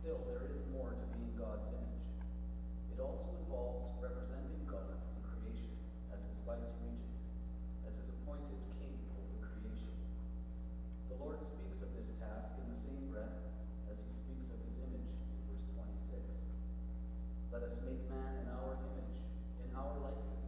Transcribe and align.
Still, 0.09 0.25
there 0.25 0.49
is 0.49 0.65
more 0.73 0.89
to 0.89 1.05
being 1.13 1.37
God's 1.37 1.69
image. 1.69 2.09
It 2.89 2.97
also 2.97 3.29
involves 3.45 3.93
representing 4.01 4.57
God 4.65 4.89
in 4.89 5.21
creation 5.21 5.69
as 6.09 6.17
his 6.25 6.41
vice-regent, 6.49 7.13
as 7.85 7.93
his 7.93 8.09
appointed 8.17 8.57
king 8.81 8.97
over 9.13 9.53
creation. 9.53 9.93
The 11.13 11.17
Lord 11.21 11.45
speaks 11.45 11.85
of 11.85 11.93
this 11.93 12.09
task 12.17 12.57
in 12.57 12.73
the 12.73 12.79
same 12.81 13.05
breath 13.13 13.37
as 13.85 14.01
he 14.01 14.09
speaks 14.09 14.49
of 14.49 14.57
his 14.65 14.81
image 14.81 15.13
in 15.13 15.37
verse 15.45 15.69
26. 15.77 16.25
Let 17.53 17.61
us 17.69 17.77
make 17.85 18.01
man 18.09 18.33
in 18.41 18.49
our 18.49 18.81
image, 18.81 19.13
in 19.61 19.69
our 19.77 19.93
likeness 20.01 20.38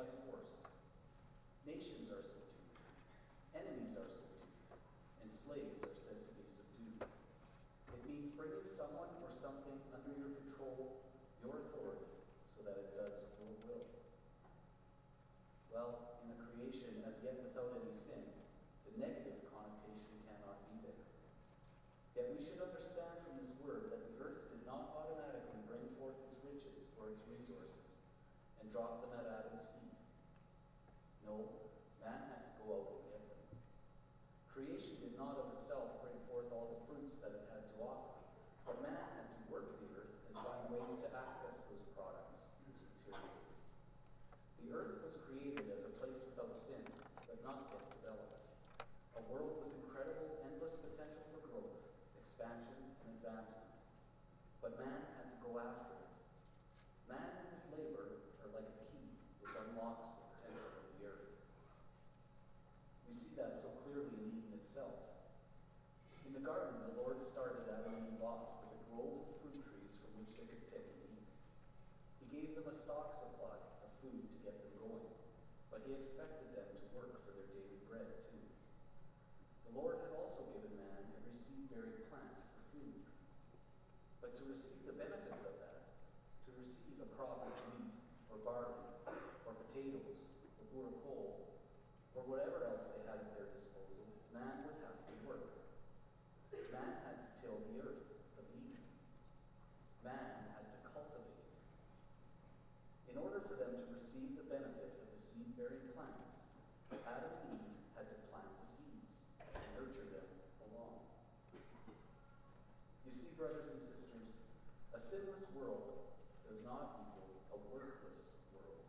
by 0.00 0.08
force. 0.24 0.56
Nations 1.68 2.08
are 2.08 2.24
subdued, 2.24 2.72
enemies 3.52 3.92
are 4.00 4.08
subdued, 4.08 4.48
and 5.20 5.28
slaves 5.28 5.76
are 5.84 5.92
said 5.92 6.16
to 6.24 6.32
be 6.40 6.48
subdued. 6.48 7.04
It 7.04 8.00
means 8.08 8.32
bringing 8.32 8.64
someone 8.64 9.12
or 9.20 9.28
something 9.28 9.76
under 9.92 10.16
your 10.16 10.32
control, 10.40 11.04
your 11.44 11.68
authority, 11.68 12.08
so 12.56 12.64
that 12.64 12.80
it 12.80 12.96
does 12.96 13.12
your 13.44 13.52
will. 13.68 13.84
Well, 15.68 16.16
in 16.24 16.32
a 16.32 16.38
creation 16.48 17.04
as 17.04 17.20
yet 17.20 17.36
without 17.44 17.76
any 17.84 17.92
sin, 18.00 18.24
the 18.88 18.96
negative 18.96 19.52
connotation 19.52 20.16
cannot 20.24 20.64
be 20.64 20.80
there. 20.80 21.04
Yet 22.16 22.32
we 22.32 22.40
should 22.40 22.56
understand 22.56 23.20
from 23.20 23.36
this 23.36 23.52
word 23.60 23.92
that 23.92 24.00
the 24.00 24.16
earth 24.24 24.48
did 24.48 24.64
not 24.64 24.96
automatically 24.96 25.60
bring 25.68 25.84
forth 26.00 26.16
its 26.32 26.40
riches 26.40 26.88
or 26.96 27.12
its 27.12 27.20
resources 27.28 27.84
and 28.64 28.72
drop 28.72 29.04
them 29.04 29.12
at 29.20 29.28
Adam's 29.28 29.68
feet. 29.76 29.96
No, 31.24 31.48
man 32.04 32.20
had 32.28 32.42
to 32.44 32.52
go 32.60 32.66
out 32.76 32.86
and 32.92 33.02
get 33.08 33.22
them. 33.24 33.42
Creation 34.52 35.00
did 35.00 35.16
not 35.16 35.38
of 35.40 35.56
itself 35.56 36.02
bring 36.04 36.16
forth 36.28 36.50
all 36.52 36.76
the 36.76 36.80
fruits 36.90 37.16
that 37.24 37.32
it 37.32 37.44
had 37.48 37.64
to 37.72 37.76
offer, 37.80 38.20
but 38.68 38.82
man 38.84 39.00
had 39.16 39.26
to 39.32 39.38
work 39.48 39.80
the 39.80 39.88
earth 39.96 40.12
and 40.28 40.34
find 40.36 40.59
ways 40.70 41.02
to 41.02 41.08
access 41.10 41.58
those 41.66 41.86
products, 41.98 42.46
those 42.62 42.78
materials. 42.78 43.42
The 44.62 44.68
earth 44.70 45.02
was 45.02 45.18
created 45.26 45.66
as 45.66 45.82
a 45.82 45.92
place 45.98 46.22
without 46.30 46.54
sin, 46.62 46.86
but 47.26 47.42
not 47.42 47.74
yet 47.74 47.90
developed. 47.90 48.38
A 49.18 49.22
world 49.26 49.66
with 49.66 49.74
incredible, 49.82 50.38
endless 50.46 50.78
potential 50.78 51.26
for 51.34 51.42
growth, 51.50 51.76
expansion, 52.14 52.94
and 53.02 53.18
advancement. 53.18 53.66
But 54.62 54.78
man 54.78 55.00
had 55.18 55.34
to 55.34 55.38
go 55.42 55.58
after 55.58 55.96
it. 55.98 56.12
Man 57.10 57.18
and 57.18 57.48
his 57.50 57.64
labor 57.74 58.30
are 58.44 58.50
like 58.54 58.70
a 58.70 58.78
key 58.94 59.18
which 59.42 59.56
unlocks 59.56 60.06
the 60.06 60.38
potential 60.38 60.70
of 60.78 60.86
the 60.94 61.02
earth. 61.02 61.34
We 63.10 63.18
see 63.18 63.34
that 63.34 63.58
so 63.58 63.74
clearly 63.82 64.14
in 64.14 64.38
Eden 64.38 64.54
itself. 64.54 64.94
In 66.22 66.38
the 66.38 66.46
garden, 66.46 66.78
the 66.86 66.94
Lord 67.02 67.18
started 67.26 67.66
Adam 67.66 67.98
and 67.98 68.06
Eve 68.14 68.22
off 68.22 68.62
with 68.62 68.78
a 68.78 68.80
grove 68.86 69.26
of 69.26 69.34
fruit 69.42 69.58
trees 69.66 69.98
from 69.98 70.22
which 70.22 70.30
they 70.38 70.46
could 70.46 70.62
pick 70.70 70.86
and 70.86 71.18
eat. 71.18 71.26
He 72.30 72.39
gave 72.50 72.66
them 72.66 72.74
a 72.74 72.82
stock 72.82 73.14
supply 73.14 73.54
of 73.78 73.94
food 74.02 74.26
to 74.26 74.38
get 74.42 74.58
them 74.58 74.74
going, 74.82 75.06
but 75.70 75.86
he 75.86 75.94
expected 75.94 76.50
them 76.50 76.66
to 76.66 76.86
work 76.98 77.22
for 77.22 77.30
their 77.30 77.46
daily 77.46 77.78
bread 77.86 78.10
too. 78.26 78.42
The 79.70 79.78
Lord 79.78 80.02
had 80.02 80.10
also 80.18 80.42
given 80.50 80.74
man 80.74 81.14
every 81.14 81.38
seed 81.38 81.70
bearing 81.70 82.02
plant 82.10 82.26
for 82.50 82.58
food. 82.74 83.06
But 84.18 84.34
to 84.34 84.50
receive 84.50 84.82
the 84.82 84.98
benefits 84.98 85.46
of 85.46 85.62
that, 85.62 85.94
to 85.94 86.50
receive 86.58 86.98
a 86.98 87.06
crop 87.14 87.38
of 87.38 87.54
wheat 87.70 87.94
or 88.34 88.42
barley 88.42 88.98
or 89.46 89.54
potatoes 89.70 90.18
or 90.74 90.90
coal 91.06 91.54
or 92.18 92.26
whatever 92.26 92.66
else 92.66 92.82
they 92.98 93.06
had 93.06 93.30
at 93.30 93.30
their 93.30 93.46
disposal, 93.54 94.10
man 94.34 94.66
would 94.66 94.74
have 94.82 94.98
to 95.06 95.14
work. 95.22 95.54
Man 96.74 96.98
had 97.06 97.14
to 97.14 97.30
till 97.46 97.62
the 97.70 97.78
earth 97.78 98.10
of 98.42 98.44
Eden. 98.58 98.82
Man 100.02 100.50
had 100.50 100.66
to 100.66 100.79
in 103.10 103.18
order 103.18 103.42
for 103.42 103.58
them 103.58 103.74
to 103.74 103.86
receive 103.90 104.38
the 104.38 104.46
benefit 104.46 104.94
of 105.02 105.06
the 105.10 105.18
seed 105.18 105.50
bearing 105.58 105.82
plants, 105.98 106.46
Adam 107.02 107.34
and 107.42 107.58
Eve 107.58 107.82
had 107.98 108.06
to 108.06 108.16
plant 108.30 108.46
the 108.46 108.66
seeds 108.70 109.10
and 109.42 109.50
nurture 109.74 110.06
them 110.14 110.30
along. 110.70 111.02
You 113.02 113.10
see, 113.10 113.34
brothers 113.34 113.66
and 113.74 113.82
sisters, 113.82 114.46
a 114.94 115.00
sinless 115.02 115.42
world 115.58 116.14
does 116.46 116.62
not 116.62 117.02
equal 117.02 117.34
a 117.50 117.58
workless 117.74 118.30
world. 118.54 118.86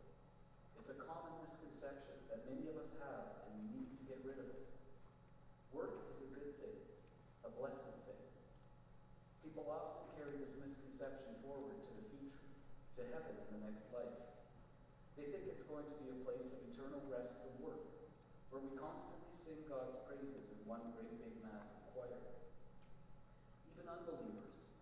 It's 0.78 0.94
a 0.94 0.98
common 1.02 1.42
misconception 1.42 2.22
that 2.30 2.46
many 2.46 2.70
of 2.70 2.78
us 2.78 2.94
have, 3.02 3.50
and 3.50 3.58
we 3.58 3.66
need 3.74 3.90
to 3.90 4.02
get 4.06 4.22
rid 4.22 4.38
of 4.38 4.46
it. 4.54 4.70
Work 5.74 6.14
is 6.14 6.22
a 6.22 6.30
good 6.30 6.54
thing, 6.62 6.78
a 7.42 7.50
blessed 7.50 8.06
thing. 8.06 8.22
People 9.42 9.66
often 9.66 10.14
carry 10.14 10.38
this 10.38 10.54
misconception 10.62 11.34
forward 11.42 11.74
to 11.74 11.90
the 11.98 12.06
future 12.14 12.41
to 12.96 13.02
heaven 13.08 13.32
in 13.32 13.48
the 13.56 13.60
next 13.64 13.88
life. 13.88 14.20
They 15.16 15.28
think 15.32 15.48
it's 15.48 15.64
going 15.64 15.88
to 15.88 15.96
be 16.00 16.12
a 16.12 16.18
place 16.24 16.52
of 16.52 16.60
eternal 16.68 17.00
rest 17.08 17.36
and 17.44 17.52
work, 17.64 17.84
where 18.52 18.60
we 18.60 18.72
constantly 18.76 19.32
sing 19.32 19.64
God's 19.68 19.96
praises 20.04 20.52
in 20.52 20.60
one 20.68 20.92
great 20.92 21.12
big 21.20 21.40
massive 21.40 21.84
choir. 21.96 22.20
Even 23.72 23.88
unbelievers, 23.88 24.76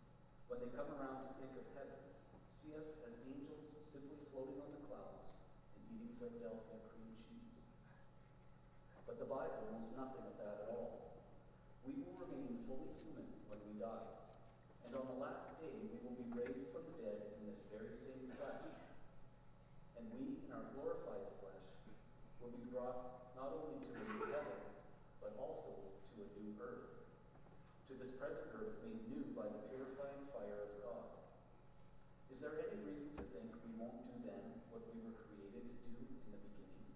when 0.50 0.58
they 0.58 0.70
come 0.74 0.90
around 0.98 1.22
to 1.22 1.30
think 1.38 1.54
of 1.54 1.66
heaven, 1.78 2.02
see 2.50 2.74
us 2.74 2.98
as 3.06 3.14
angels 3.26 3.78
simply 3.86 4.18
floating 4.34 4.58
on 4.58 4.70
the 4.74 4.82
clouds 4.90 5.30
and 5.78 5.82
eating 5.94 6.14
Philadelphia 6.18 6.78
cream 6.90 7.14
cheese. 7.22 7.62
But 9.06 9.22
the 9.22 9.26
Bible 9.30 9.70
knows 9.70 9.90
nothing 9.94 10.26
of 10.26 10.34
that 10.42 10.66
at 10.66 10.68
all. 10.74 11.22
We 11.86 11.94
will 12.02 12.18
remain 12.18 12.66
fully 12.66 12.90
human 12.98 13.26
when 13.46 13.58
we 13.66 13.78
die. 13.78 14.19
And 14.90 15.06
on 15.06 15.06
the 15.06 15.22
last 15.22 15.54
day, 15.62 15.70
we 15.70 15.86
will 16.02 16.18
be 16.18 16.26
raised 16.34 16.66
from 16.74 16.82
the 16.82 16.98
dead 16.98 17.22
in 17.38 17.46
this 17.46 17.62
very 17.70 17.94
same 17.94 18.26
flesh. 18.34 18.66
And 19.94 20.02
we, 20.18 20.42
in 20.42 20.50
our 20.50 20.66
glorified 20.74 21.30
flesh, 21.38 21.62
will 22.42 22.50
be 22.50 22.66
brought 22.74 23.30
not 23.38 23.54
only 23.54 23.86
to 23.86 23.86
a 23.86 24.02
new 24.02 24.26
heaven, 24.34 24.58
but 25.22 25.38
also 25.38 25.94
to 25.94 26.26
a 26.26 26.28
new 26.42 26.58
earth, 26.58 27.06
to 27.86 28.02
this 28.02 28.18
present 28.18 28.50
earth 28.58 28.82
made 28.82 28.98
new 29.14 29.30
by 29.30 29.46
the 29.46 29.62
purifying 29.70 30.26
fire 30.34 30.58
of 30.58 30.74
God. 30.82 31.06
Is 32.34 32.42
there 32.42 32.58
any 32.58 32.82
reason 32.82 33.14
to 33.14 33.22
think 33.30 33.46
we 33.62 33.70
won't 33.78 34.10
do 34.10 34.26
then 34.26 34.58
what 34.74 34.82
we 34.90 35.06
were 35.06 35.14
created 35.22 35.70
to 35.70 35.86
do 35.86 36.02
in 36.02 36.34
the 36.34 36.42
beginning? 36.50 36.90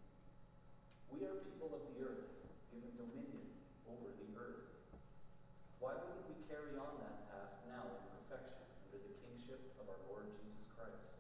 We 1.15 1.23
are 1.31 1.47
people 1.47 1.71
of 1.71 1.95
the 1.95 2.03
earth, 2.03 2.43
given 2.75 2.91
dominion 2.99 3.55
over 3.87 4.11
the 4.19 4.35
earth. 4.35 4.74
Why 5.85 6.01
wouldn't 6.01 6.25
we 6.33 6.41
carry 6.49 6.81
on 6.81 6.97
that 7.05 7.29
task 7.29 7.61
now 7.69 7.85
in 7.85 8.01
perfection 8.09 8.65
under 8.89 9.05
the 9.05 9.21
kingship 9.21 9.77
of 9.77 9.85
our 9.93 10.01
Lord 10.09 10.33
Jesus 10.41 10.65
Christ? 10.73 11.13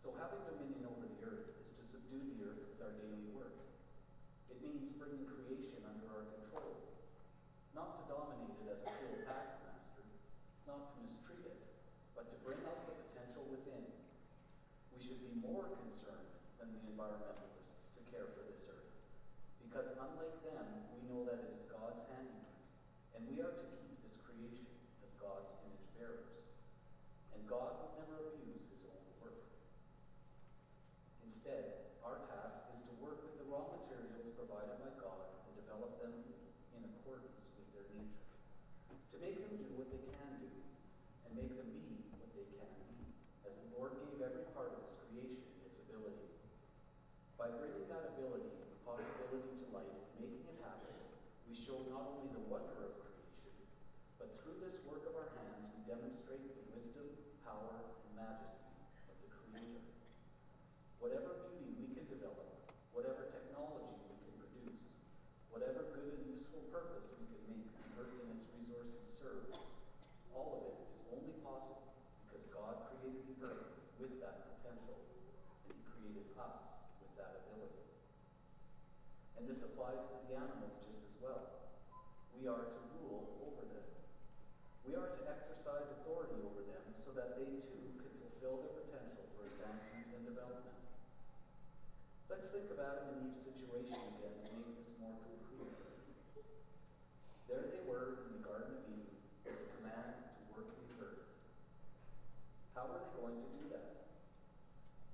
So, 0.00 0.16
having 0.16 0.40
dominion 0.48 0.88
over 0.88 1.04
the 1.04 1.20
earth 1.20 1.52
is 1.60 1.68
to 1.76 1.84
subdue 1.84 2.32
the 2.32 2.48
earth 2.48 2.64
with 2.64 2.80
our 2.80 2.96
daily 2.96 3.28
work. 3.36 3.60
It 4.48 4.64
means 4.64 4.88
bringing 4.96 5.28
creation 5.28 5.84
under 5.84 6.08
our 6.08 6.24
control, 6.32 6.80
not 7.76 8.00
to 8.00 8.02
dominate 8.08 8.56
it 8.64 8.72
as 8.72 8.80
a 8.80 8.88
cruel 8.88 9.20
taskmaster, 9.28 10.08
not 10.64 10.96
to 10.96 11.04
mistreat 11.04 11.44
it, 11.44 11.60
but 12.16 12.24
to 12.32 12.40
bring 12.40 12.64
out 12.64 12.88
the 12.88 12.96
potential 13.04 13.44
within. 13.52 13.84
We 14.96 15.04
should 15.04 15.20
be 15.20 15.44
more 15.44 15.76
concerned 15.84 16.32
than 16.56 16.72
the 16.72 16.88
environmentalists 16.88 17.84
to 17.92 18.02
care 18.08 18.32
for 18.32 18.48
this 18.48 18.64
earth 18.64 18.75
because 19.76 19.92
unlike 20.00 20.40
them, 20.40 20.88
we 20.88 21.04
know 21.04 21.28
that 21.28 21.36
it 21.36 21.52
is 21.52 21.68
God's 21.68 22.00
handiwork, 22.08 22.64
and 23.12 23.28
we 23.28 23.44
are 23.44 23.52
to 23.52 23.68
keep 23.76 24.00
this 24.00 24.16
creation 24.24 24.72
as 25.04 25.12
God's 25.20 25.52
image 25.68 25.84
bearers. 25.92 26.56
And 27.36 27.44
God 27.44 27.76
will 27.84 27.92
never 28.00 28.32
abuse 28.32 28.72
his 28.72 28.88
own 28.88 29.04
work. 29.20 29.36
Instead, 31.28 31.92
our 32.00 32.24
task 32.24 32.72
is 32.72 32.88
to 32.88 32.92
work 33.04 33.20
with 33.20 33.36
the 33.36 33.44
raw 33.52 33.68
materials 33.68 34.32
provided 34.32 34.80
by 34.80 34.96
God 34.96 35.44
and 35.44 35.52
develop 35.60 36.00
them 36.00 36.24
in 36.72 36.80
accordance 36.96 37.36
with 37.60 37.68
their 37.76 37.84
nature. 37.92 38.32
To 39.12 39.16
make 39.20 39.44
them 39.44 39.60
do 39.60 39.76
what 39.76 39.92
they 39.92 40.00
can 40.08 40.40
do, 40.40 40.56
and 41.28 41.36
make 41.36 41.52
them 41.52 41.68
be 41.68 42.16
what 42.16 42.32
they 42.32 42.48
can 42.48 42.72
be, 42.96 43.12
as 43.44 43.52
the 43.52 43.68
Lord 43.76 44.00
gave 44.00 44.24
every 44.24 44.48
part 44.56 44.72
of 44.72 44.88
his 44.88 44.96
creation 45.04 45.44
its 45.68 45.76
ability. 45.84 46.32
By 47.36 47.52
bringing 47.52 47.92
that 47.92 48.16
ability 48.16 48.65
possibility 48.86 49.58
to 49.58 49.66
light, 49.74 49.90
making 50.14 50.46
it 50.46 50.62
happen, 50.62 50.94
we 51.50 51.58
show 51.58 51.74
not 51.90 52.06
only 52.14 52.30
the 52.30 52.44
wonder 52.46 52.86
of 52.86 53.02
creation, 53.02 53.50
but 54.14 54.38
through 54.38 54.62
this 54.62 54.78
work 54.86 55.02
of 55.10 55.18
our 55.18 55.34
hands, 55.34 55.66
we 55.74 55.82
demonstrate 55.90 56.46
the 56.54 56.62
wisdom, 56.70 57.10
power, 57.42 57.82
and 57.82 58.10
majesty 58.14 58.70
of 59.10 59.18
the 59.26 59.30
Creator. 59.34 59.82
Whatever 61.02 61.50
beauty 61.50 61.74
we 61.82 61.90
can 61.98 62.06
develop, 62.06 62.70
whatever 62.94 63.26
technology 63.26 63.98
we 64.06 64.22
can 64.22 64.34
produce, 64.38 65.02
whatever 65.50 65.90
good 65.90 66.22
and 66.22 66.30
useful 66.30 66.62
purpose 66.70 67.10
we 67.18 67.26
can 67.26 67.42
make 67.50 67.66
the 67.66 67.90
earth 67.98 68.14
and 68.22 68.38
its 68.38 68.46
resources 68.54 69.02
serve, 69.18 69.50
all 70.30 70.62
of 70.62 70.62
it 70.62 70.78
is 70.94 71.02
only 71.10 71.34
possible 71.42 71.90
because 72.22 72.46
God 72.54 72.86
created 72.94 73.26
the 73.34 73.38
earth 73.42 73.82
with 73.98 74.22
that 74.22 74.46
potential, 74.54 74.94
and 75.66 75.74
He 75.74 75.82
created 75.90 76.30
us 76.38 76.86
with 77.02 77.10
that 77.18 77.42
ability. 77.50 77.95
And 79.36 79.44
this 79.44 79.60
applies 79.60 80.00
to 80.00 80.16
the 80.24 80.32
animals 80.32 80.80
just 80.88 81.04
as 81.04 81.14
well. 81.20 81.68
We 82.32 82.48
are 82.48 82.72
to 82.72 82.80
rule 82.96 83.36
over 83.44 83.68
them. 83.68 83.84
We 84.88 84.96
are 84.96 85.12
to 85.12 85.22
exercise 85.28 85.84
authority 86.00 86.40
over 86.40 86.64
them 86.64 86.84
so 86.96 87.12
that 87.12 87.36
they 87.36 87.60
too 87.68 87.84
can 88.00 88.12
fulfill 88.16 88.64
their 88.64 88.76
potential 88.80 89.28
for 89.36 89.52
advancement 89.52 90.08
and 90.16 90.24
development. 90.24 90.80
Let's 92.32 92.48
think 92.48 92.72
of 92.72 92.80
Adam 92.80 93.12
and 93.12 93.28
Eve's 93.28 93.44
situation 93.44 94.00
again 94.16 94.40
to 94.40 94.48
make 94.56 94.72
this 94.80 94.96
more 94.96 95.20
concrete. 95.20 95.76
There 97.44 97.68
they 97.68 97.84
were 97.84 98.24
in 98.24 98.40
the 98.40 98.42
Garden 98.42 98.72
of 98.72 98.88
Eden 98.88 99.20
with 99.44 99.56
the 99.60 99.68
command 99.76 100.16
to 100.16 100.42
work 100.56 100.72
the 100.80 100.88
earth. 100.96 101.28
How 102.72 102.88
were 102.88 103.04
they 103.04 103.12
going 103.20 103.36
to 103.36 103.48
do 103.52 103.64
that? 103.76 104.16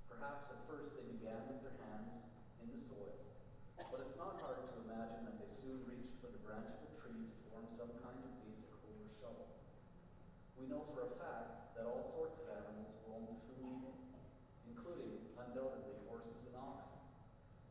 Perhaps 0.07 0.47
at 0.47 0.63
first 0.63 0.95
they 0.95 1.05
began 1.11 1.43
with 1.51 1.59
their 1.59 1.75
hands 1.83 2.23
in 2.63 2.71
the 2.71 2.79
soil 2.79 3.32
but 3.77 4.05
it's 4.05 4.17
not 4.17 4.37
hard 4.45 4.69
to 4.69 4.75
imagine 4.85 5.25
that 5.25 5.37
they 5.41 5.49
soon 5.49 5.81
reached 5.89 6.17
for 6.21 6.29
the 6.29 6.41
branch 6.45 6.69
of 6.69 6.81
a 6.85 6.91
tree 7.01 7.25
to 7.25 7.37
form 7.49 7.65
some 7.73 7.89
kind 8.05 8.21
of 8.21 8.31
basic 8.45 8.69
home 8.85 9.01
or 9.01 9.09
shovel. 9.17 9.49
We 10.57 10.69
know 10.69 10.85
for 10.93 11.09
a 11.09 11.11
fact 11.17 11.73
that 11.73 11.89
all 11.89 12.05
sorts 12.13 12.37
of 12.45 12.53
animals 12.53 12.93
roam 13.09 13.25
through 13.45 13.65
Eden, 13.65 13.97
including, 14.69 15.25
undoubtedly, 15.37 15.97
horses 16.05 16.45
and 16.53 16.57
oxen. 16.57 17.01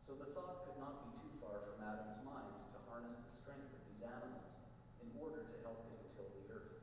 So 0.02 0.18
the 0.18 0.34
thought 0.34 0.66
could 0.66 0.78
not 0.82 1.06
be 1.06 1.10
too 1.22 1.32
far 1.38 1.62
from 1.70 1.78
Adam's 1.78 2.18
mind 2.26 2.54
to 2.74 2.78
harness 2.90 3.14
the 3.22 3.32
strength 3.38 3.70
of 3.70 3.82
these 3.86 4.02
animals 4.02 4.50
in 4.98 5.08
order 5.14 5.46
to 5.46 5.54
help 5.62 5.86
him 5.86 6.02
till 6.18 6.26
the 6.34 6.44
earth. 6.50 6.82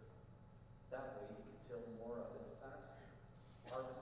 That 0.95 1.19
way 1.19 1.27
he 1.27 1.43
could 1.43 1.59
till 1.69 1.83
more 2.01 2.23
of 2.23 2.33
it 2.39 2.49
faster, 2.63 3.07
harvest 3.67 3.98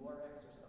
you 0.00 0.08
are 0.08 0.14
exercising. 0.14 0.59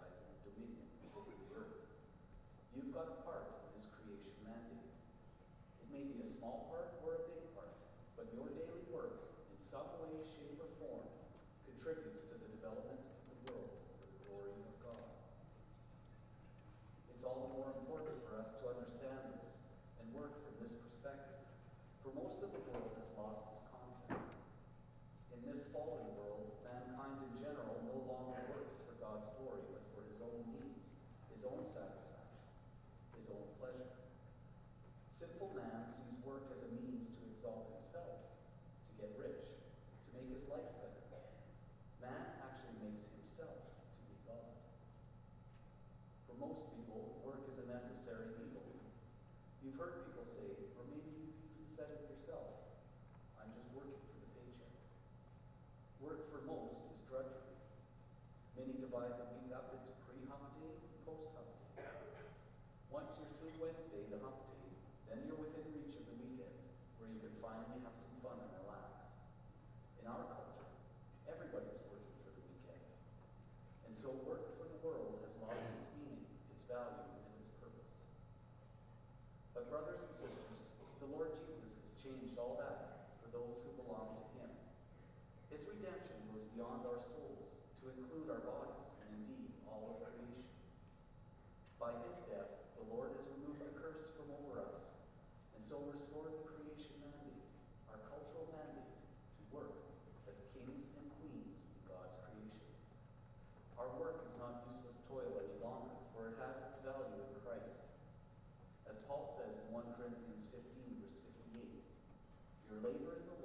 1 109.72 109.80
Corinthians 109.96 110.44
15, 110.52 111.00
verse 111.00 111.16
58. 111.48 111.64
Your 112.68 112.84
labor 112.84 113.16
in 113.16 113.24
the 113.24 113.41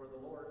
for 0.00 0.06
the 0.06 0.26
Lord. 0.26 0.49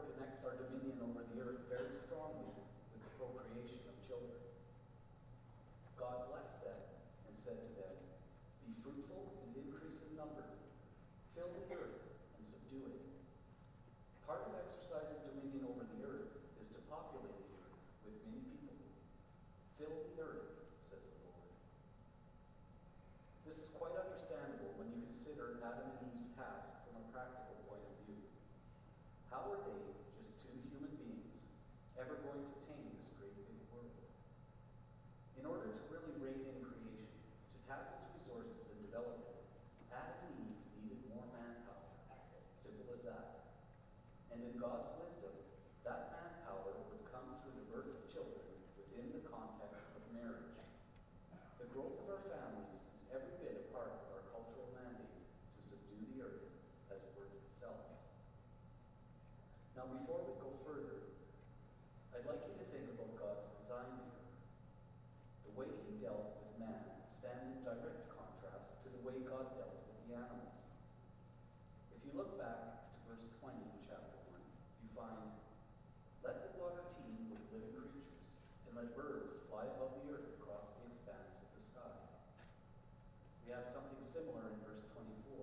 Find, 75.00 75.32
Let 76.28 76.44
the 76.44 76.52
water 76.60 76.84
teem 76.92 77.32
with 77.32 77.40
living 77.56 77.72
creatures, 77.72 78.20
and 78.68 78.76
let 78.76 78.92
birds 79.00 79.40
fly 79.48 79.64
above 79.64 79.96
the 80.04 80.12
earth 80.12 80.28
across 80.44 80.76
the 80.76 80.92
expanse 80.92 81.40
of 81.40 81.48
the 81.56 81.62
sky. 81.64 81.96
We 83.48 83.56
have 83.56 83.72
something 83.72 84.04
similar 84.12 84.52
in 84.52 84.60
verse 84.68 84.84
24. 84.92 85.40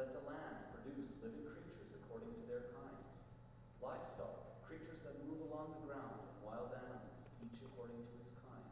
Let 0.00 0.16
the 0.16 0.24
land 0.24 0.72
produce 0.72 1.12
living 1.20 1.44
creatures 1.44 1.92
according 2.00 2.32
to 2.32 2.44
their 2.48 2.72
kinds, 2.72 3.04
livestock, 3.84 4.64
creatures 4.64 5.04
that 5.04 5.20
move 5.28 5.44
along 5.52 5.76
the 5.76 5.84
ground, 5.84 6.16
and 6.24 6.40
wild 6.40 6.72
animals, 6.72 7.20
each 7.44 7.60
according 7.60 8.00
to 8.00 8.14
its 8.24 8.34
kind. 8.40 8.64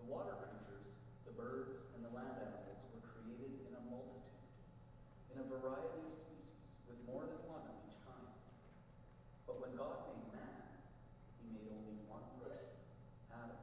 The 0.00 0.06
water 0.06 0.38
creatures, 0.46 0.94
the 1.26 1.34
birds, 1.34 1.76
and 1.98 2.06
the 2.06 2.12
land 2.14 2.38
animals 2.38 2.80
were 2.94 3.02
created 3.04 3.66
in 3.66 3.72
a 3.74 3.82
multitude, 3.90 4.46
in 5.34 5.42
a 5.42 5.46
variety 5.50 6.06
of 6.08 6.14
species, 6.16 6.72
with 6.88 6.96
more 7.04 7.26
than 7.28 7.40
one 7.50 7.60
of 7.68 7.74
each 7.84 7.98
kind. 8.06 8.32
But 9.44 9.60
when 9.60 9.76
God 9.76 10.08
made 10.08 10.24
man, 10.32 10.56
he 11.42 11.52
made 11.52 11.68
only 11.68 12.00
one 12.08 12.24
person, 12.40 12.72
Adam. 13.34 13.60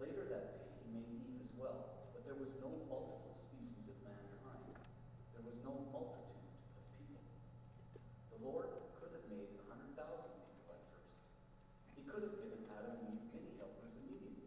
Later 0.00 0.24
that 0.32 0.44
day, 0.56 0.72
he 0.80 0.86
made 0.94 1.10
Eve 1.26 1.42
as 1.44 1.52
well, 1.58 2.08
but 2.16 2.24
there 2.24 2.38
was 2.38 2.54
no 2.62 2.70
multiple 2.88 3.34
species 3.36 3.84
of 3.90 3.98
mankind. 4.06 4.64
There 5.34 5.44
was 5.44 5.58
no 5.66 5.74
multitude 5.90 6.46
of 6.78 6.84
people. 6.96 7.22
The 8.32 8.40
Lord 8.44 8.70
could 8.96 9.10
have 9.12 9.26
made 9.28 9.50
a 9.58 9.64
hundred 9.66 9.92
thousand 9.98 10.30
people 10.46 10.72
at 10.72 10.82
first. 10.94 11.14
He 11.98 12.02
could 12.06 12.22
have 12.22 12.36
given 12.38 12.62
Adam 12.70 12.96
and 13.02 13.18
Eve 13.18 13.28
many 13.34 13.52
helpers 13.58 13.92
immediately. 13.98 14.46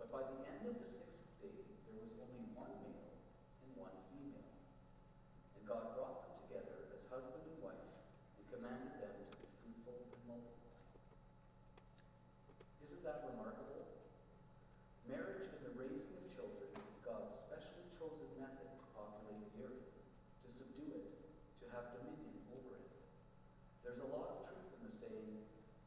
But 0.00 0.08
by 0.10 0.22
the 0.26 0.38
end 0.48 0.62
of 0.70 0.76
the 0.80 0.88
sixth 0.88 1.22
day, 1.42 1.54
there 1.86 1.98
was 2.00 2.14
only 2.22 2.44
one 2.56 2.72
male 2.82 3.14
and 3.62 3.70
one 3.76 3.96
female. 4.12 4.48
And 5.58 5.62
God 5.66 5.92
brought 5.98 6.24
them 6.24 6.34
together 6.46 6.88
as 6.94 7.02
husband 7.10 7.42
and 7.46 7.58
wife 7.60 7.86
and 8.38 8.44
commanded 8.50 8.94
them 9.02 9.16
to 9.18 9.44
be 9.66 9.72
fruitful 9.82 10.14
and 10.14 10.24
multiply. 10.30 10.78
Isn't 12.86 13.02
that 13.06 13.18
remarkable? 13.28 13.86
Marriage 15.06 15.50
and 15.52 15.62
the 15.66 15.74
raising 15.78 16.14
of 16.18 16.26
children 16.34 16.70
is 16.86 16.96
God's 17.02 17.34
specially 17.46 17.86
chosen 17.98 18.30
method 18.38 18.68
to 18.78 18.86
populate 18.94 19.42
the 19.54 19.66
earth, 19.66 19.86
to 20.44 20.48
subdue 20.50 20.90
it, 20.94 21.06
to 21.60 21.64
have 21.74 21.92
dominion 21.96 22.40
over 22.54 22.78
it. 22.78 22.88
There's 23.82 24.02
a 24.02 24.10
lot 24.10 24.28
of 24.30 24.38
truth 24.46 24.70
in 24.78 24.80
the 24.86 24.94
saying, 24.94 25.34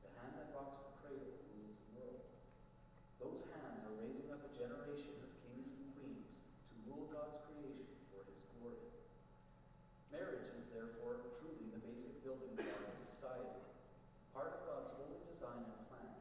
the 0.03 0.11
hand 0.19 0.35
that 0.39 0.51
rocks 0.51 0.83
the 0.83 0.93
cradle 0.99 1.33
rules 1.55 1.77
the 1.87 1.91
world. 1.95 2.23
Those 3.23 3.41
hands 3.55 3.79
are 3.87 3.95
raising 3.99 4.27
up 4.31 4.43
a 4.43 4.51
generation 4.51 5.15
of 5.23 5.29
kings 5.47 5.71
and 5.79 5.87
queens 5.95 6.27
to 6.71 6.75
rule 6.89 7.07
God's 7.11 7.39
creation 7.47 7.95
for 8.11 8.27
his 8.27 8.39
glory. 8.59 8.91
Marriage 10.11 10.51
is 10.59 10.67
therefore 10.69 11.31
truly 11.39 11.71
the 11.71 11.81
basic 11.81 12.19
building 12.21 12.53
block 12.59 12.91
of 12.91 12.97
society, 13.07 13.63
part 14.35 14.51
of 14.51 14.59
God's 14.67 14.91
holy 14.99 15.19
design 15.31 15.63
and 15.63 15.81
plan. 15.89 16.11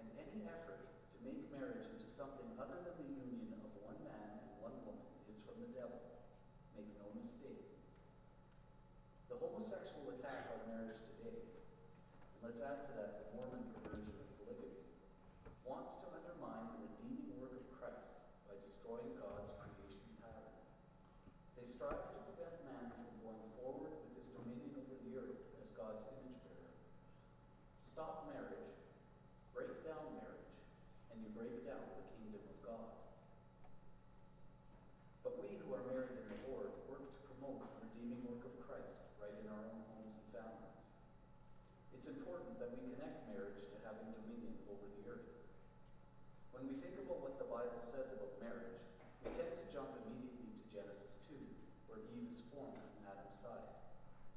And 0.00 0.06
any 0.16 0.46
effort 0.46 0.86
to 1.12 1.16
make 1.24 1.48
marriage 1.52 1.84
into 1.92 2.08
something 2.16 2.48
other 2.60 2.78
than 2.84 2.96
the 3.00 3.10
union 3.20 3.52
of 3.60 3.72
one 3.84 4.00
man 4.06 4.40
and 4.40 4.54
one 4.60 4.76
woman 4.88 5.08
is 5.28 5.36
from 5.44 5.56
the 5.60 5.70
devil. 5.76 6.00
Make 6.76 6.88
no 7.00 7.08
mistake. 7.20 7.64
The 9.28 9.36
homosexual 9.40 10.08
attack 10.16 10.52
on 10.56 10.60
marriage 10.72 11.00
today, 11.16 11.40
let's 12.44 12.60
add 12.60 12.84
to 12.84 12.92
that 13.00 13.10
the 13.18 13.26
Mormon 13.36 13.64
perversion 13.72 14.12
of 14.20 14.28
polygamy, 14.38 14.84
wants 15.64 15.98
to 16.04 16.06
undermine 16.12 16.76
the 16.76 16.78
redeeming 16.84 17.32
work 17.40 17.56
of 17.56 17.66
Christ 17.74 18.12
by 18.46 18.54
destroying 18.62 19.16
God's 19.18 19.50
creation 19.58 20.14
pattern. 20.22 20.54
They 21.56 21.66
strive 21.66 21.96
to 21.96 22.18
prevent 22.28 22.62
man 22.68 22.92
from 22.92 23.08
going 23.24 23.46
forward 23.58 23.98
with 24.04 24.14
his 24.20 24.28
dominion 24.36 24.78
over 24.78 24.94
the 25.00 25.12
earth 25.18 25.42
as 25.58 25.68
God's 25.74 26.06
image 26.12 26.38
bearer. 26.44 26.70
Stop 27.90 28.30
marriage, 28.30 28.78
break 29.56 29.82
down 29.82 30.20
marriage, 30.22 30.54
and 31.10 31.18
you 31.24 31.32
break 31.34 31.66
down 31.66 31.82
the 31.82 32.04
kingdom 32.14 32.44
of 32.46 32.58
God. 32.62 32.90
But 35.26 35.40
we 35.42 35.58
who 35.58 35.74
are 35.74 35.82
married 35.90 36.14
in 36.14 36.26
the 36.30 36.38
Lord 36.46 36.70
work 36.86 37.10
to 37.10 37.20
promote 37.26 37.64
the 37.64 37.90
redeeming 37.90 38.22
work 38.22 38.46
of 38.46 38.54
Christ 38.62 39.02
right 39.18 39.34
in 39.34 39.50
our 39.50 39.66
own. 39.66 39.82
It's 40.05 40.05
important 42.26 42.58
that 42.58 42.74
we 42.74 42.90
connect 42.90 43.22
marriage 43.30 43.62
to 43.70 43.78
having 43.86 44.10
dominion 44.10 44.58
over 44.66 44.82
the 44.98 45.02
earth. 45.06 45.30
When 46.50 46.66
we 46.66 46.74
think 46.82 46.98
about 46.98 47.22
what 47.22 47.38
the 47.38 47.46
Bible 47.46 47.78
says 47.86 48.10
about 48.18 48.34
marriage, 48.42 48.82
we 49.22 49.30
tend 49.38 49.54
to 49.54 49.62
jump 49.70 49.94
immediately 50.02 50.50
to 50.50 50.66
Genesis 50.74 51.22
2, 51.30 51.38
where 51.86 52.02
Eve 52.18 52.34
is 52.34 52.42
formed 52.50 52.82
from 52.82 53.06
Adam's 53.06 53.38
side, 53.38 53.70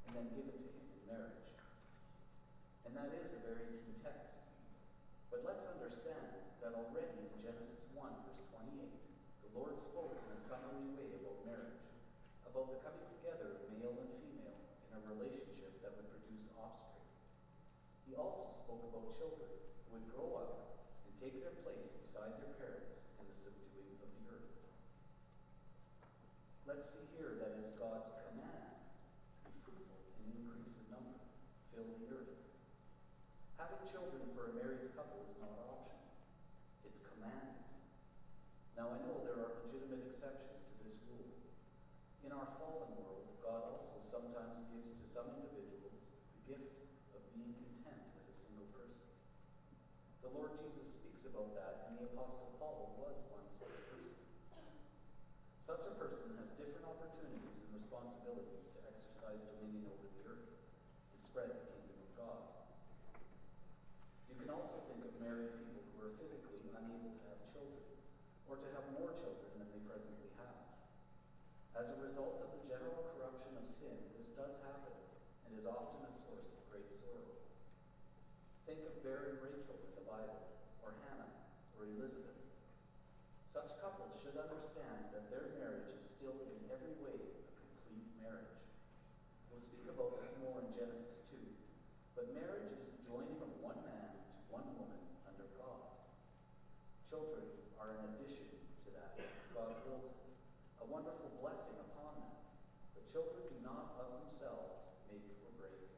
and 0.06 0.22
then 0.22 0.30
given 0.38 0.54
to 0.54 0.70
him 0.70 0.86
in 0.86 1.02
marriage. 1.10 1.50
And 2.86 2.94
that 2.94 3.10
is 3.10 3.34
a 3.34 3.42
very 3.42 3.66
key 3.82 3.98
text. 4.06 4.38
But 5.34 5.42
let's 5.42 5.66
understand 5.66 6.46
that 6.62 6.78
already 6.78 7.26
in 7.26 7.42
Genesis 7.42 7.90
1, 7.98 8.06
verse 8.06 8.46
28, 8.54 8.86
the 8.86 9.52
Lord 9.58 9.82
spoke 9.82 10.14
in 10.14 10.30
a 10.30 10.38
summary 10.46 10.94
way 10.94 11.10
about 11.26 11.42
marriage, 11.42 11.82
about 12.46 12.70
the 12.70 12.86
coming 12.86 13.10
together 13.18 13.58
of 13.58 13.66
male 13.74 13.98
and 13.98 14.14
female 14.22 14.62
in 14.94 14.94
a 14.94 15.02
relationship 15.10 15.82
that 15.82 15.98
would 15.98 16.06
produce 16.14 16.54
offspring. 16.54 16.99
He 18.10 18.18
also 18.18 18.50
spoke 18.66 18.90
about 18.90 19.14
children 19.14 19.54
who 19.86 19.94
would 19.94 20.10
grow 20.10 20.42
up 20.42 20.82
and 21.06 21.14
take 21.22 21.38
their 21.46 21.54
place 21.62 21.94
beside 21.94 22.42
their 22.42 22.58
parents 22.58 23.06
in 23.22 23.30
the 23.30 23.38
subduing 23.38 24.02
of 24.02 24.10
the 24.18 24.24
earth. 24.34 24.50
Let's 26.66 26.90
see 26.90 27.06
here 27.14 27.38
that 27.38 27.62
it 27.62 27.70
is 27.70 27.78
God's 27.78 28.10
command 28.26 28.82
be 29.46 29.54
fruitful 29.62 30.02
and 30.18 30.42
increase 30.42 30.74
in 30.74 30.90
number, 30.90 31.22
fill 31.70 31.86
the 32.02 32.10
earth. 32.10 32.34
Having 33.62 33.86
children 33.86 34.26
for 34.34 34.52
a 34.52 34.58
married 34.58 34.90
couple 34.98 35.30
is 35.30 35.38
not 35.38 35.54
optional, 35.70 36.10
it's 36.90 36.98
commanded. 37.14 37.62
Now, 38.74 38.90
I 38.90 38.98
know 39.06 39.22
there 39.22 39.38
are 39.38 39.62
legitimate 39.70 40.10
exceptions 40.10 40.66
to 40.66 40.74
this 40.82 40.98
rule. 41.06 41.30
In 42.26 42.34
our 42.34 42.58
fallen 42.58 42.90
world, 42.98 43.38
God 43.44 43.70
also 43.70 44.02
sometimes 44.10 44.66
gives 44.74 44.98
to 44.98 45.06
some 45.06 45.30
individuals 45.38 46.00
the 46.34 46.58
gift 46.58 46.80
of 47.12 47.22
being 47.36 47.60
content 47.60 48.08
as 48.16 48.32
a 48.32 48.36
single 48.36 48.72
person. 48.72 49.04
The 50.20 50.32
Lord 50.36 50.52
Jesus 50.60 51.00
speaks 51.00 51.24
about 51.24 51.56
that, 51.56 51.88
and 51.88 51.96
the 51.96 52.12
Apostle 52.12 52.52
Paul 52.60 52.92
was 53.00 53.24
one 53.32 53.48
such 53.48 53.48
person. 53.64 54.04
Such 55.64 55.84
a 55.88 55.94
person 55.96 56.36
has 56.44 56.52
different 56.60 56.84
opportunities 56.84 57.56
and 57.64 57.80
responsibilities 57.80 58.68
to 58.76 58.80
exercise 58.84 59.40
dominion 59.56 59.88
over 59.88 60.08
the 60.12 60.22
earth 60.28 60.52
and 61.16 61.20
spread 61.24 61.50
the 61.56 61.64
kingdom 61.72 61.98
of 62.04 62.12
God. 62.20 62.42
You 64.28 64.36
can 64.36 64.52
also 64.52 64.84
think 64.92 65.08
of 65.08 65.16
married 65.24 65.56
people 65.56 65.88
who 65.96 65.98
are 66.04 66.14
physically 66.20 66.68
unable 66.76 67.16
to 67.16 67.24
have 67.32 67.40
children, 67.56 67.88
or 68.52 68.60
to 68.60 68.68
have 68.76 68.86
more 69.00 69.16
children 69.16 69.50
than 69.56 69.72
they 69.72 69.82
presently 69.88 70.36
have. 70.36 70.60
As 71.80 71.88
a 71.96 71.98
result 72.04 72.44
of 72.44 72.60
the 72.60 72.68
general 72.68 73.08
corruption 73.16 73.56
of 73.56 73.66
sin, 73.72 73.96
this 74.20 74.36
does 74.36 74.60
happen 74.68 74.96
and 75.48 75.56
is 75.56 75.64
often 75.64 76.04
a 76.04 76.12
source 76.28 76.50
of 76.52 76.60
great 76.68 76.92
sorrow. 77.00 77.49
Think 78.70 78.86
of 78.86 79.02
barren 79.02 79.42
Rachel 79.42 79.82
in 79.82 79.98
the 79.98 80.06
Bible, 80.06 80.46
or 80.86 80.94
Hannah, 81.10 81.34
or 81.74 81.90
Elizabeth. 81.90 82.38
Such 83.50 83.74
couples 83.82 84.14
should 84.22 84.38
understand 84.38 85.10
that 85.10 85.26
their 85.34 85.58
marriage 85.58 85.90
is 85.90 86.06
still 86.14 86.38
in 86.38 86.54
every 86.70 86.94
way 87.02 87.18
a 87.18 87.50
complete 87.58 88.14
marriage. 88.22 88.62
We'll 89.50 89.66
speak 89.66 89.90
about 89.90 90.22
this 90.22 90.38
more 90.38 90.62
in 90.62 90.70
Genesis 90.78 91.18
2, 91.34 91.42
but 92.14 92.30
marriage 92.38 92.70
is 92.78 92.94
the 92.94 93.10
joining 93.10 93.42
of 93.42 93.50
one 93.58 93.82
man 93.82 94.14
to 94.14 94.38
one 94.54 94.70
woman 94.78 95.02
under 95.26 95.50
God. 95.58 95.90
Children 97.10 97.50
are 97.82 97.90
an 97.90 98.14
addition 98.14 98.54
to 98.86 98.94
that, 98.94 99.18
God 99.50 99.82
wills 99.82 100.14
a 100.78 100.86
wonderful 100.86 101.34
blessing 101.42 101.74
upon 101.90 102.22
them. 102.22 102.38
But 102.94 103.10
children 103.10 103.50
do 103.50 103.58
not 103.66 103.98
of 103.98 104.14
themselves 104.22 104.94
make 105.10 105.26
or 105.42 105.58
break 105.58 105.90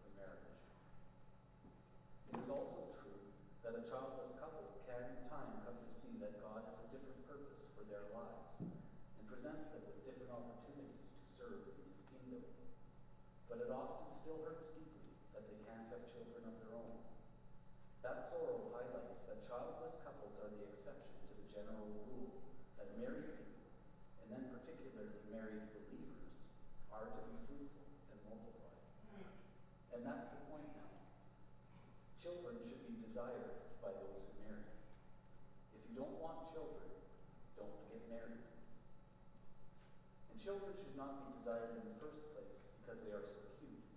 is 2.42 2.50
also 2.50 2.90
true 2.98 3.22
that 3.62 3.78
a 3.78 3.86
childless 3.86 4.34
couple 4.42 4.66
can 4.90 4.98
in 4.98 5.30
time 5.30 5.62
come 5.62 5.78
to 5.78 5.94
see 5.94 6.18
that 6.18 6.42
God 6.42 6.66
has 6.66 6.82
a 6.82 6.90
different 6.90 7.22
purpose 7.30 7.70
for 7.78 7.86
their 7.86 8.10
lives 8.18 8.66
and 8.66 9.24
presents 9.30 9.70
them 9.70 9.86
with 9.86 10.02
different 10.02 10.34
opportunities 10.34 11.06
to 11.22 11.22
serve 11.38 11.70
in 11.70 11.78
his 11.86 12.02
kingdom. 12.10 12.42
But 13.46 13.62
it 13.62 13.70
often 13.70 14.10
still 14.18 14.42
hurts 14.42 14.74
deeply 14.74 15.14
that 15.38 15.46
they 15.46 15.62
can't 15.70 15.86
have 15.94 16.02
children 16.10 16.50
of 16.50 16.58
their 16.58 16.74
own. 16.74 16.98
That 18.02 18.26
sorrow 18.34 18.74
highlights 18.74 19.22
that 19.30 19.46
childless 19.46 20.02
couples 20.02 20.34
are 20.42 20.50
the 20.50 20.66
exception 20.66 21.22
to 21.30 21.34
the 21.38 21.46
general 21.46 21.94
rule 22.10 22.42
that 22.82 22.90
married 22.98 23.38
people, 23.38 23.70
and 24.26 24.34
then 24.34 24.50
particularly 24.50 25.22
married 25.30 25.70
believers, 25.78 26.50
are 26.90 27.06
to 27.06 27.22
be 27.22 27.38
fruitful 27.46 27.86
and 28.10 28.18
multiply. 28.26 28.74
And 29.94 30.02
that's 30.02 30.34
the 30.34 30.42
point 30.50 30.74
now. 30.74 31.01
Children 32.22 32.62
should 32.62 32.86
be 32.86 33.02
desired 33.02 33.66
by 33.82 33.90
those 33.98 34.22
who 34.22 34.46
marry. 34.46 34.62
If 35.74 35.82
you 35.90 35.98
don't 35.98 36.22
want 36.22 36.54
children, 36.54 36.86
don't 37.58 37.74
get 37.90 38.06
married. 38.14 38.46
And 40.30 40.38
children 40.38 40.70
should 40.78 40.94
not 40.94 41.26
be 41.26 41.42
desired 41.42 41.82
in 41.82 41.90
the 41.90 41.98
first 41.98 42.30
place 42.38 42.62
because 42.78 43.02
they 43.02 43.10
are 43.10 43.26
so 43.26 43.42
cute, 43.58 43.90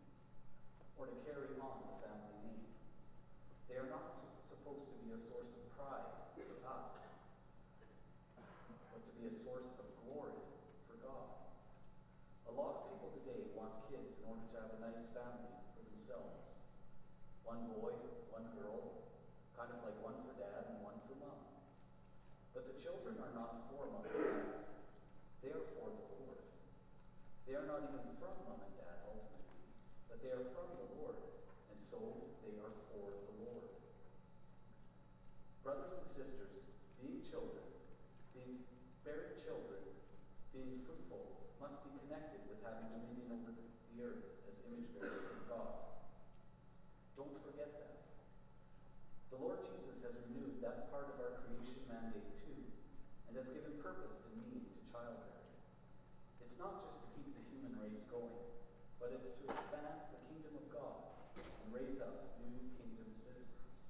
or 0.97 1.05
to 1.05 1.17
carry 1.29 1.53
on 1.61 1.85
the 1.85 2.01
family 2.01 2.33
name. 2.49 2.65
They 3.69 3.77
are 3.77 3.93
not 3.93 4.25
supposed 4.49 4.89
to 4.89 4.97
be 5.05 5.13
a 5.13 5.21
source 5.21 5.53
of 5.61 5.65
pride 5.77 6.09
for 6.33 6.49
us, 6.65 6.97
but 8.89 9.05
to 9.05 9.13
be 9.21 9.29
a 9.29 9.35
source 9.37 9.77
of 9.77 9.85
glory 10.01 10.41
for 10.89 10.97
God. 11.05 11.29
A 12.49 12.57
lot 12.57 12.73
of 12.73 12.81
people 12.89 13.13
today 13.21 13.53
want 13.53 13.85
kids 13.93 14.17
in 14.17 14.25
order 14.25 14.49
to 14.49 14.57
have 14.65 14.73
a 14.73 14.81
nice 14.81 15.05
family 15.13 15.61
for 15.77 15.85
themselves 15.93 16.41
one 17.45 17.69
boy, 17.77 17.93
one 18.33 18.49
girl, 18.57 19.05
kind 19.53 19.69
of 19.69 19.85
like 19.85 19.97
one 20.01 20.17
for 20.25 20.33
dad 20.41 20.73
and 20.73 20.81
one 20.81 20.97
for 21.05 21.17
mom. 21.21 21.41
But 22.57 22.65
the 22.73 22.77
children 22.81 23.21
are 23.21 23.37
not 23.37 23.69
for 23.69 23.85
mom 23.93 24.09
and 24.09 24.17
dad. 24.17 24.49
They 25.45 25.53
are 25.53 25.69
for 25.77 25.93
the 25.93 26.05
Lord. 26.25 26.41
They 27.45 27.55
are 27.55 27.69
not 27.69 27.85
even 27.85 28.17
from 28.17 28.33
mom 28.49 28.65
and 28.65 28.75
dad 28.81 29.05
ultimately, 29.05 29.61
but 30.09 30.25
they 30.25 30.33
are 30.33 30.49
from 30.57 30.73
the 30.73 30.89
Lord, 30.97 31.21
and 31.69 31.79
so 31.85 32.01
they 32.41 32.57
are 32.65 32.73
for 32.89 33.13
the 33.13 33.35
Lord. 33.45 33.69
Brothers 35.61 36.01
and 36.01 36.09
sisters, 36.17 36.73
being 36.97 37.21
children, 37.29 37.69
being 38.33 38.65
bearing 39.05 39.37
children, 39.45 39.85
being 40.57 40.81
fruitful, 40.89 41.45
must 41.61 41.85
be 41.85 41.93
connected 42.09 42.41
with 42.49 42.65
having 42.65 42.89
dominion 42.89 43.37
over 43.37 43.53
the 43.53 43.97
earth 44.01 44.25
as 44.49 44.57
image 44.65 44.89
bearers 44.97 45.29
of 45.29 45.45
God. 45.45 45.94
Don't 47.25 47.41
forget 47.41 47.73
that. 47.73 48.05
The 49.33 49.41
Lord 49.41 49.65
Jesus 49.65 49.97
has 50.05 50.13
renewed 50.29 50.61
that 50.61 50.93
part 50.93 51.09
of 51.09 51.17
our 51.25 51.41
creation 51.41 51.81
mandate 51.89 52.37
too, 52.45 52.61
and 53.25 53.33
has 53.41 53.49
given 53.49 53.81
purpose 53.81 54.21
and 54.29 54.37
meaning 54.45 54.69
to 54.69 54.81
childbearing. 54.93 55.49
It's 56.45 56.61
not 56.61 56.85
just 56.85 57.01
to 57.01 57.09
keep 57.17 57.33
the 57.33 57.45
human 57.49 57.81
race 57.81 58.05
going, 58.13 58.45
but 59.01 59.17
it's 59.17 59.33
to 59.41 59.43
expand 59.49 60.13
the 60.13 60.21
kingdom 60.29 60.53
of 60.53 60.69
God 60.69 61.17
and 61.41 61.73
raise 61.73 61.97
up 62.05 62.37
new 62.45 62.61
kingdom 62.77 63.09
citizens. 63.17 63.89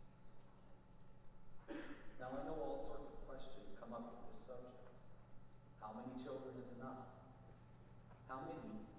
Now, 2.23 2.38
I 2.38 2.47
know 2.47 2.55
all 2.55 2.87
sorts 2.87 3.11
of 3.11 3.18
questions 3.27 3.75
come 3.83 3.90
up 3.90 4.14
with 4.14 4.31
this 4.31 4.38
subject. 4.47 4.94
How 5.83 5.90
many 5.90 6.14
children 6.23 6.55
is 6.62 6.70
enough? 6.79 7.03
How 8.31 8.47
many 8.47 8.94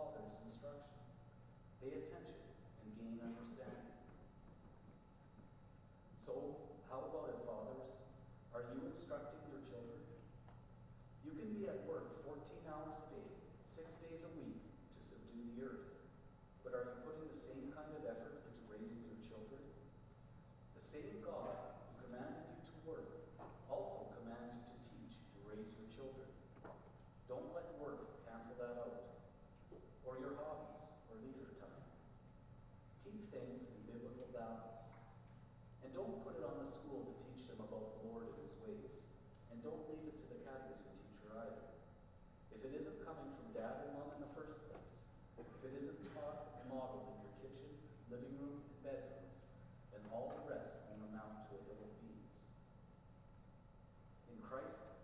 Father's 0.00 0.32
instruction. 0.48 0.96
Pay 1.76 1.92
attention 1.92 2.40
and 2.80 2.88
gain 2.96 3.20
understanding. 3.20 3.79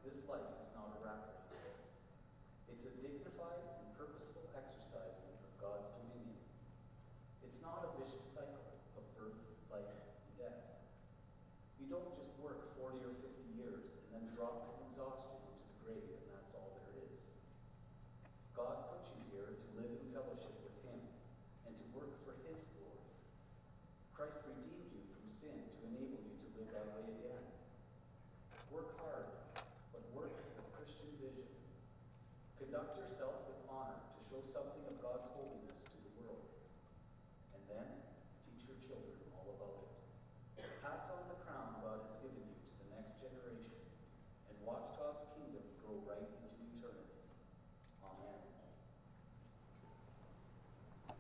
This 0.07 0.23
life 0.31 0.47
is 0.63 0.71
not 0.71 0.95
a 0.95 0.99
wrap. 1.03 1.51
It's 2.71 2.85
a 2.87 2.95
dignified, 3.03 3.76